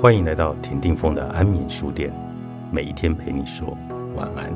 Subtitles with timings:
[0.00, 2.10] 欢迎来到田定峰的安眠书店，
[2.72, 3.76] 每一天陪你说
[4.16, 4.50] 晚安。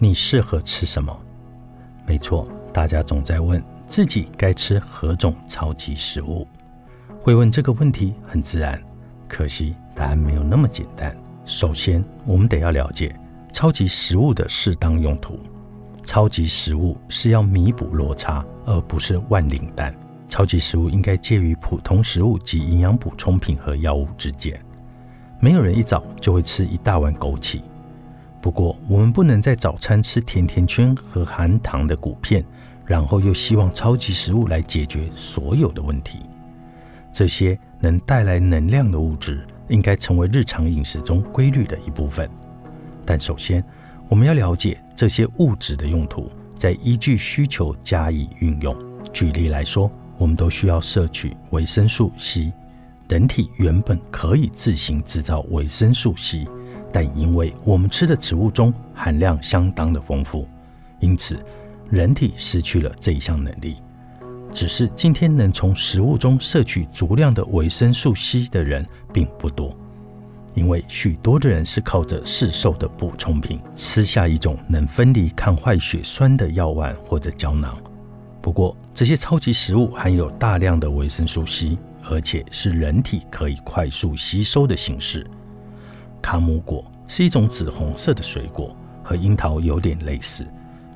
[0.00, 1.16] 你适合吃什么？
[2.04, 6.44] 没错，大家总在问自己该吃何种超级食物。
[7.20, 8.82] 会问这个问题很自然，
[9.28, 11.16] 可惜答案没有那么简单。
[11.46, 13.14] 首先，我们得要了解
[13.52, 15.38] 超级食物的适当用途。
[16.02, 19.94] 超级食物是要弥补落差，而不是万灵丹。
[20.28, 24.60] 超级食物应该介于普通食物及营养补充品和药物之间。
[25.38, 27.60] 没有人一早就会吃一大碗枸杞。
[28.42, 32.44] 不过，我们不能在早餐吃甜甜圈和含糖的谷片，
[32.84, 36.18] 然后又希望超级食物来解决所有的问题。
[37.12, 39.46] 这些能带来能量的物质。
[39.68, 42.28] 应该成为日常饮食中规律的一部分。
[43.04, 43.64] 但首先，
[44.08, 48.76] 我们要了解这些物质的用途，再依据需求加以运用。
[49.12, 52.52] 举例来说，我们都需要摄取维生素 C。
[53.08, 56.44] 人体原本可以自行制造维生素 C，
[56.92, 60.48] 但因为我们吃的植物中含量相当的丰富，
[60.98, 61.38] 因此
[61.88, 63.76] 人体失去了这一项能力。
[64.56, 69.76] 只是今天能从食物中摄取足量的维生素 C 的人并不多，
[70.54, 77.76] 因为许多的人是靠着市售的补充品吃下一种能分离抗坏血酸的药丸或者胶囊。
[78.40, 81.76] 不过，这些超级食物含有大量的维生素 C，
[82.08, 85.26] 而且是人体可以快速吸收的形式。
[86.22, 90.46] 卡姆果是一种紫红色的水果，和樱桃有点类似，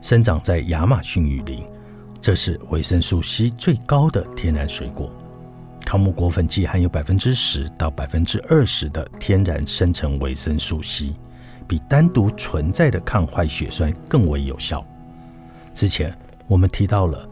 [0.00, 1.62] 生长在亚马逊雨林。
[2.20, 5.10] 这是维生素 C 最高的天然水果。
[5.86, 11.14] 康木果粉剂含有百分之十到百分之二十的天然生成维生素 C，
[11.66, 14.86] 比单独存在的抗坏血酸更为有效。
[15.72, 16.14] 之前
[16.46, 17.26] 我们提到了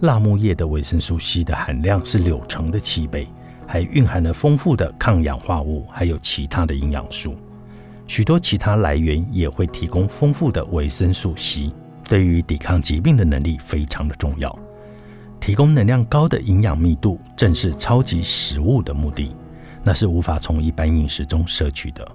[0.00, 3.26] 辣木叶的维生素 C 的含量是柳橙的七倍，
[3.66, 7.34] 还蕴含了丰富的抗氧化物，还有其他的营养素。
[8.06, 11.72] 许多其他来源也会提供丰富的维生素 C。
[12.08, 14.58] 对于抵抗疾病的能力非常的重要。
[15.38, 19.36] 提供能量高的营养密度，正是超级食物的目的。
[19.84, 22.06] 那是无法从一般饮食中摄取的。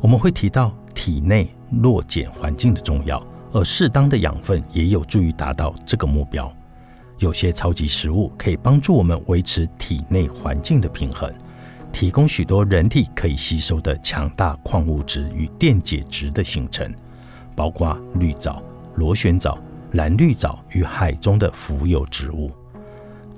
[0.00, 3.22] 我们会提到体内弱碱环境的重要，
[3.52, 6.52] 而适当的养分也有助于达到这个目标。
[7.18, 11.32] 有些超级食物可以帮助我们维持体内环境的平衡，
[11.92, 16.92] 提供许多人体可以吸收的强大矿物质与电解质的形成，
[17.54, 18.62] 包括绿藻。
[18.96, 19.58] 螺旋藻、
[19.92, 22.50] 蓝绿藻与海中的浮游植物，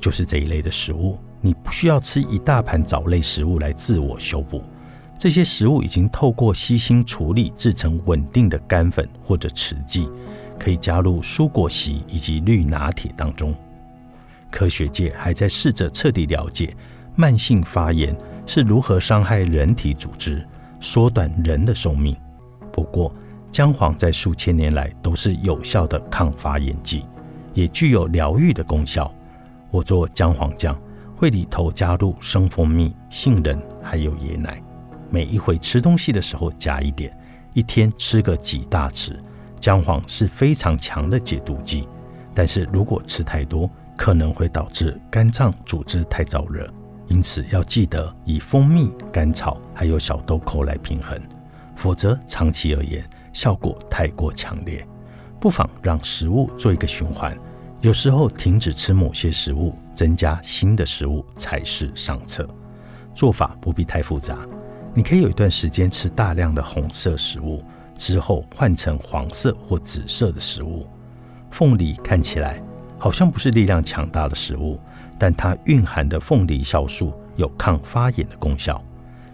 [0.00, 1.18] 就是这一类的食物。
[1.40, 4.62] 你不需要吃一大盘藻类食物来自我修补，
[5.18, 10.08] 这些食物已经透过细心处理制成稳定的干粉或者池剂，
[10.58, 13.54] 可以加入蔬果昔以及绿拿铁当中。
[14.50, 16.74] 科学界还在试着彻底了解
[17.14, 20.44] 慢性发炎是如何伤害人体组织，
[20.80, 22.16] 缩短人的寿命。
[22.72, 23.14] 不过，
[23.50, 27.04] 姜黄在数千年来都是有效的抗发炎剂，
[27.54, 29.12] 也具有疗愈的功效。
[29.70, 30.78] 我做姜黄酱
[31.16, 34.62] 会里头加入生蜂蜜、杏仁还有椰奶，
[35.10, 37.16] 每一回吃东西的时候加一点，
[37.52, 39.18] 一天吃个几大匙。
[39.58, 41.88] 姜黄是非常强的解毒剂，
[42.32, 46.72] 但是如果吃太多，可能会导致肝脏组织太燥热，
[47.08, 51.20] 因此要记得以蜂蜜、甘草还有小豆蔻来平衡，
[51.74, 53.04] 否则长期而言。
[53.32, 54.86] 效果太过强烈，
[55.40, 57.36] 不妨让食物做一个循环。
[57.80, 62.48] 有时候停止吃某些食物，增加新的食物才是上策。
[63.14, 64.38] 做法不必太复杂，
[64.94, 67.62] 你可以有一段时间吃大量的红色食物，
[67.96, 70.86] 之后换成黄色或紫色的食物。
[71.50, 72.60] 凤梨看起来
[72.98, 74.80] 好像不是力量强大的食物，
[75.18, 78.82] 但它蕴含的凤梨酵素有抗发炎的功效。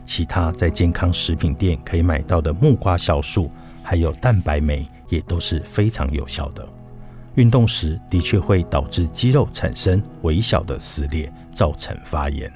[0.05, 3.51] 其他在健康食品店可以买到的木瓜酵素。
[3.85, 6.67] 还有蛋白酶也都是非常有效的。
[7.35, 12.51] 运动时的确会导致肌肉产生微小的撕裂，造成发炎。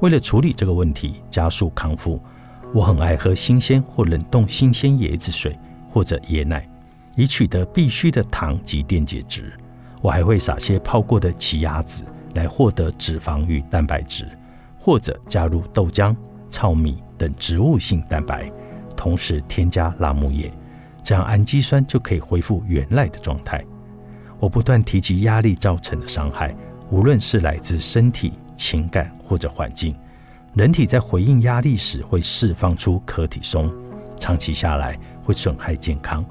[0.00, 2.20] 为了处理这个问题，加速康复，
[2.74, 5.58] 我很爱喝新鲜或冷冻新鲜椰子水
[5.88, 6.68] 或者椰奶，
[7.16, 9.52] 以取得必需的糖及电解质。
[10.00, 12.04] 我还会撒些泡过的奇亚籽
[12.34, 14.26] 来获得脂肪与蛋白质，
[14.78, 16.16] 或者加入豆浆、
[16.48, 18.50] 糙米等植物性蛋白。
[18.98, 20.52] 同时添加辣木叶，
[21.04, 23.64] 这样氨基酸就可以恢复原来的状态。
[24.40, 26.52] 我不断提及压力造成的伤害，
[26.90, 29.94] 无论是来自身体、情感或者环境，
[30.54, 33.72] 人体在回应压力时会释放出可体松，
[34.18, 36.24] 长期下来会损害健康。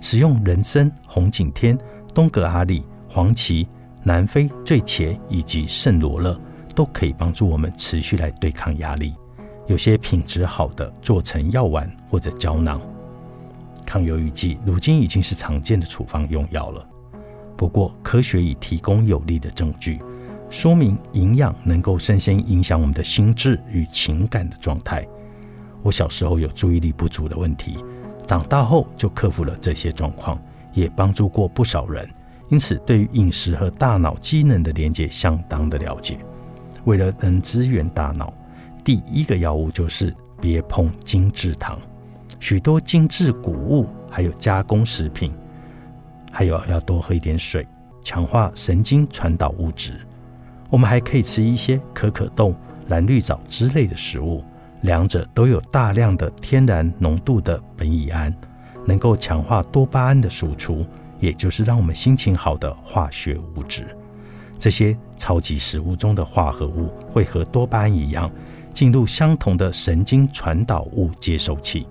[0.00, 1.78] 使用人参、红景天、
[2.12, 3.68] 东格阿里、黄芪、
[4.02, 6.36] 南非醉茄以及圣罗勒，
[6.74, 9.14] 都可以帮助我们持续来对抗压力。
[9.70, 12.80] 有些品质好的做成药丸或者胶囊。
[13.86, 16.84] 抗忧郁剂如今已经是常见的处方用药了。
[17.56, 20.00] 不过，科学已提供有力的证据，
[20.50, 25.06] 说明营养能够深深影响我们的心智与情感的状态。
[25.84, 27.78] 我小时候有注意力不足的问题。
[28.26, 30.36] 长大后就克服了这些状况，
[30.74, 32.08] 也帮助过不少人，
[32.48, 36.18] 因此对于饮食和大脑机能的连接相当的了解。
[36.86, 38.32] 为了能支援大脑，
[38.90, 41.78] 第一个药物就是别碰精制糖、
[42.40, 45.32] 许多精制谷物，还有加工食品，
[46.32, 47.64] 还有要多喝一点水，
[48.02, 50.04] 强化神经传导物质。
[50.70, 52.52] 我们还可以吃一些可可豆、
[52.88, 54.42] 蓝绿藻之类的食物。
[54.80, 58.34] 两者都有大量的天然浓度的苯乙胺，
[58.84, 60.84] 能够强化多巴胺的输出，
[61.20, 63.86] 也就是让我们心情好的化学物质。
[64.58, 68.28] 这些超级食物中的化合物会和多巴胺一样，
[68.72, 71.86] 进入相同的神经传导物接收器，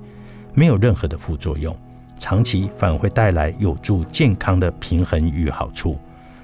[0.53, 1.75] 没有任何的副作用，
[2.19, 5.97] 长期反而会带来有助健康的平衡与好处。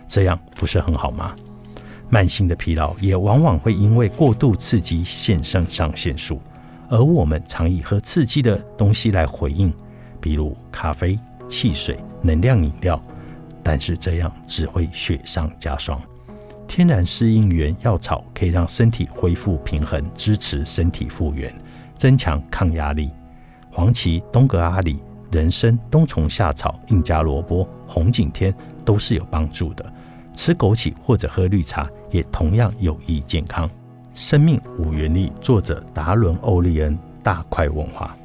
[0.07, 1.35] 这样不是很好吗？
[2.09, 6.39] 慢性的疲劳也往往会因为过度刺激腺肾上腺素，
[6.87, 9.73] 而我们常以喝刺激的东西来回应，
[10.21, 11.17] 比如咖啡、
[11.49, 13.01] 汽水、能量饮料，
[13.63, 15.99] 但是这样只会雪上加霜。
[16.67, 21.53] 天然适应原药草可以让身体恢复平衡，支持身体复原，
[21.97, 23.09] 增强抗压力。
[23.71, 24.99] 黄芪、东格阿里、
[25.31, 28.53] 人参、冬虫夏草、印加萝卜、红景天
[28.83, 29.93] 都是有帮助的。
[30.33, 33.69] 吃枸杞或者喝绿茶也同样有益健康。
[34.13, 38.15] 生命五元力，作者达伦·欧利恩，大块文化。